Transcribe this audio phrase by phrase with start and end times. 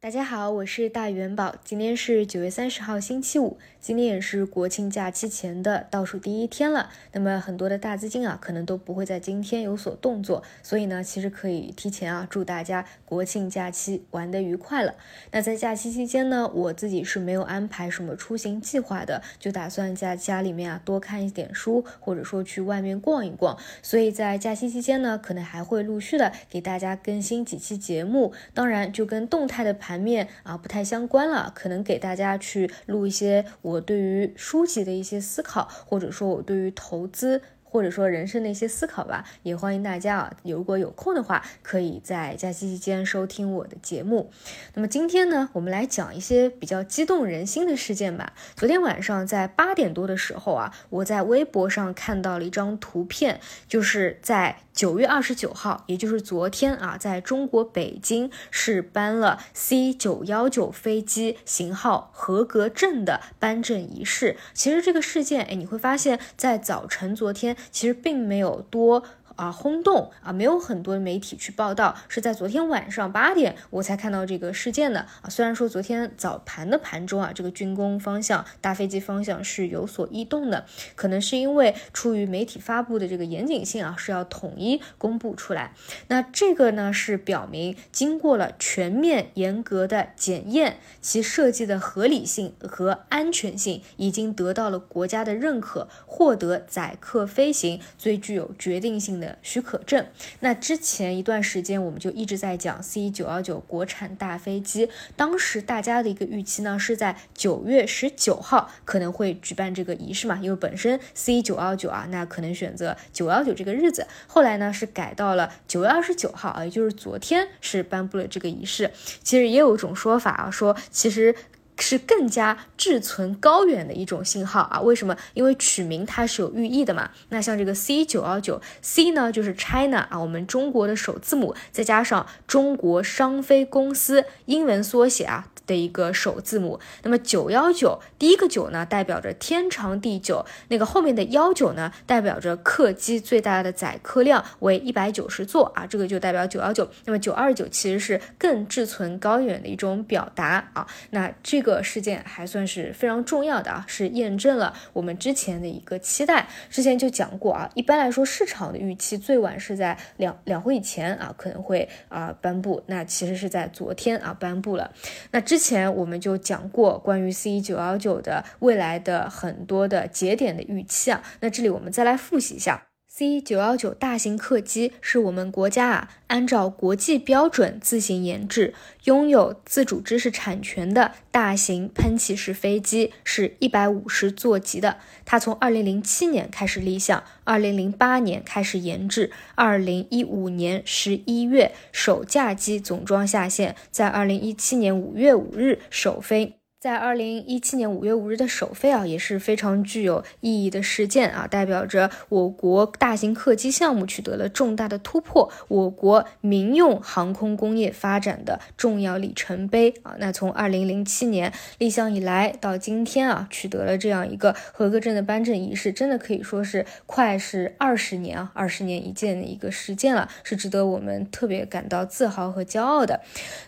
[0.00, 1.56] 大家好，我是大元宝。
[1.64, 3.58] 今天是九月三十号，星期五。
[3.80, 6.90] 今天也是国庆假期前的倒数第一天了。
[7.12, 10.44] 那么很多的大资金啊，可能都不会在今天有所动作。
[10.62, 14.94] 所以呢，其实可以提前啊，祝大家国庆假期玩得愉快了。
[15.32, 23.58] 那在假期期间呢，我自己是没有安排什么出行计划的，就打算在家里面啊多看一点书，或者说去外面逛一逛。
[23.82, 28.32] 所以在假期期间呢，可能还会陆续的给大家更新几期节目。
[28.54, 29.76] 当然，就跟动态的。
[29.88, 37.40] 盘面啊不太相关了，可能给大家去录一些我对于书籍的一些思考，或者说我对于投资。
[37.70, 44.30] 或者说人生的一些思考吧，也欢迎大家啊，如果有空的话，可以在假期期间收听我的节目。
[44.72, 48.32] 那么今天呢，我们来讲一些比较激动人心的事件吧。
[48.56, 53.38] 昨天晚上在八点多的时候啊，我在微博上看到了一张图片，
[53.68, 64.36] 就是在九月二十九号，也就是昨天啊，在中国北京是颁了 C 九幺九飞机型号合格证的颁证仪式。
[64.54, 67.56] 其实这个事件，哎，你会发现在早晨昨天。
[67.70, 69.02] 其实并没有多。
[69.38, 75.30] 啊，轰动啊，没有很多媒体去报道，是在昨天晚上八点我才看到这个事件的啊。
[75.30, 85.72] 虽然说昨天早盘的盘中啊，这个军工方向、大飞机方向是有所异动的，可能是因为出于媒体发布的这个严谨性啊，是要统一公布出来。
[86.08, 99.27] 那这个呢，是表明经过了全面严格的检验，其设计的合理性和安全性已经得到了国家的认可，获得载客飞行最具有决定性的。
[99.42, 100.06] 许可证。
[100.40, 104.88] 那之前一段时间，我们就一直在讲 C 九幺九国产大飞机。
[105.16, 114.06] 当时大家的一个预期呢，是在九月十九号可能会举办这个仪式嘛，因为本身 C 九幺九啊，那可能选择九幺九这个日子。
[114.26, 118.90] 后来呢，是改到了九月二十九号啊，也就是昨天是颁布了这个仪式。
[119.22, 121.34] 其实也有一种说法啊，说其实。
[121.82, 124.80] 是更加志存高远的一种信号啊？
[124.80, 125.16] 为什么？
[125.34, 127.10] 因为取名它是有寓意的嘛。
[127.28, 135.48] 那像这个 C 九幺九，C 呢就是 China 啊，我们中国的首字母，再加上中国商飞公司英文缩写啊。
[135.68, 146.88] 的一个首字母，那么九幺九第一个九呢，代表着天长地久，那个后面的幺九呢，代表着客机最大的载客量为一百九十座啊，这个就代表九幺九。
[147.04, 156.48] 那么九二九其实是更志存高远的一种表达啊，那这个事件还算是非常重要的啊，是验证了我们之前的一个期待。
[156.70, 164.90] 之前就讲过啊，一般来说市场的预期最晚是在两两会以前啊，可能会啊颁布，那其实是在昨天啊颁布了，
[165.30, 165.57] 那之。
[165.58, 172.87] 之前我们就讲过关于 C 九幺九的未来的很多的节点的预期啊，那这里我们再来复习一下。
[173.18, 178.72] ，C 九幺九大型客机是我们国家啊按照国际标准自行研制，
[179.04, 184.98] 拥有自主知识产权的大型喷气式飞机，是一百五十座级的。
[185.24, 187.24] 它从二零零七年开始立项。
[187.42, 196.57] 二零零八年开始研制，二零一五年十一月首架机总装下线，在二零一七年五月五日首飞。
[196.80, 210.14] 在二零一七年五月五日的首飞啊，也是非常具有意义的事件啊，代表着我国大型客机项目取得了重大的突破，我国民用航空工业发展的重要里程碑啊。
[210.20, 223.20] 那从二零零七年立项以来到今天啊，取得了这样一个合格证的颁证仪式，真的可以说是快是二十年啊，二十年一见的一个事件了，是值得我们特别感到自豪和骄傲的。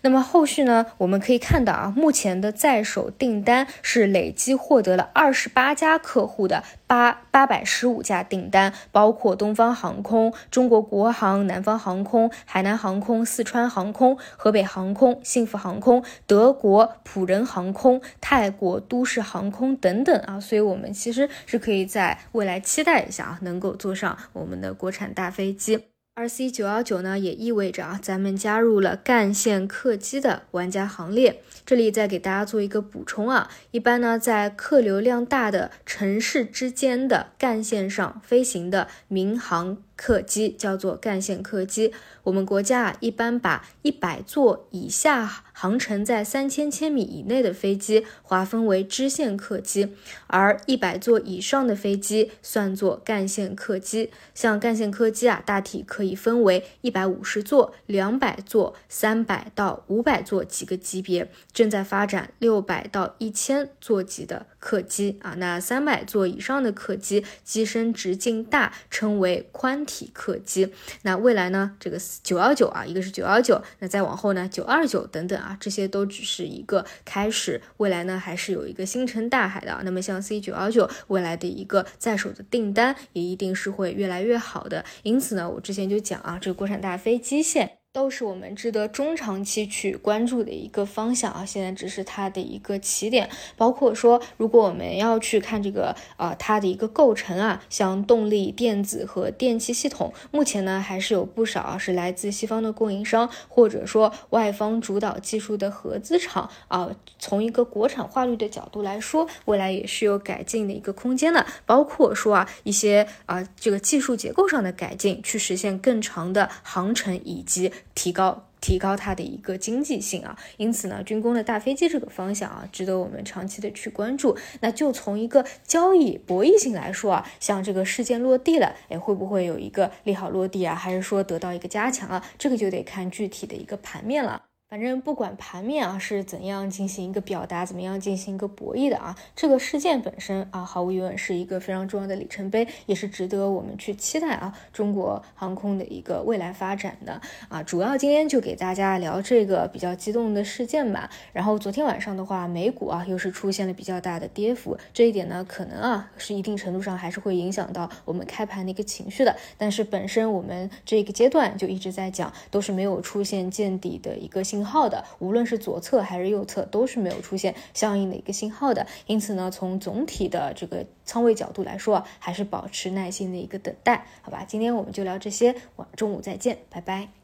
[0.03, 3.00] 那么后续呢，我们可以看到啊，目前的在手。
[3.09, 25.90] 订单是累计获得了二十八家客户的八八百十五架订单，包括东方航空、中国国航、南方航空、海南航空、四川航空、河北航空、幸福航空、德国普仁航空、泰国都市航空等等啊，所以我们其实是可以在未来期待一下啊，能够坐上我们的国产大飞机。
[26.15, 31.43] 而 C 九幺九呢，也意味着啊，咱们加入了干线客机的玩家行列。
[31.65, 39.79] 这里再给大家做一个补充啊，一般呢，在客流量大的城市之间的干线上飞行的民航。
[40.00, 41.93] 客机叫做干线客机，
[42.23, 49.94] 我们国家啊一般把一百座以下航程在三千千米以内的飞机划分为支线客机，
[50.26, 54.11] 而一百座以上的飞机算作干线客机。
[54.35, 65.35] 像干线客机啊，大体可以分为一百五十座、两百座、三百到五百座几个级别，正在发展六百到一千座级的客机啊。
[65.37, 69.85] 那三百座以上的客机机身直径大，称为宽。
[69.90, 70.72] 体客机。
[71.02, 79.81] 那未来呢，这个九幺九啊，一个是九幺九，那再往后呢，九二九等等啊，这些都只是一个开始，未来呢还是有一个星辰大海的。
[79.84, 84.84] 那么像 C 九幺九未来的一个在手的订单也一定是会越来越好的。
[85.02, 87.80] 因此呢，我之前就讲啊，这个国产大飞机线。
[87.92, 91.44] 都是我们值得中长期去关注的一个方向啊！
[91.44, 106.94] 现在只是它的一个起点，包括说，如果我们要去看这个啊，它的一个构成啊，像动力、电子和电气系统，目前呢还是有不少啊是来自西方的供应商，或者说外方主导技术的合资厂啊。
[107.19, 117.72] 从一个国产化率的角度来说，未来也是有改进的一个空间的，包括说啊一些啊这个技术结构上的改进，去实现更长的航程以及。
[117.94, 124.37] 提高提高它的一个经济性啊，因此呢，军工的大飞机这个方向啊，值得我们长期的去关注。
[124.61, 130.75] 那就从一个交易博弈性来说啊，像这个事件落地了，哎，会不会有一个利好落地啊？
[130.75, 132.25] 还是说得到一个加强啊？
[132.38, 134.50] 这个就得看具体的一个盘面了。
[134.70, 147.61] 反正不管盘面啊是怎样进行一个表达，怎么样进行一个博弈的啊，这个事件本身啊，毫无疑问是一个非常重要的里程碑，也是值得我们去期待啊中国航空的一个未来发展的啊。
[147.64, 151.11] 主要今天就给大家聊这个比较激动的事件吧。
[151.32, 159.34] 然后昨天晚上的话，美股啊又是出现了比较大的跌幅，这一点呢，可能啊是一定程度上还是会影响到我们开盘的一个情绪的。
[159.58, 164.60] 但是本身我们这个阶段就一直在讲，都是没有出现见底的一个信。
[164.61, 168.87] 信号的，无论是左侧还是右侧，都是没有出现相应的一个信号的。
[169.07, 174.45] 因此呢，从总体的这个仓位角度来说，还是保持耐心的一个等待，好吧？
[174.47, 177.19] 今天我们就聊这些，晚中午再见，拜拜。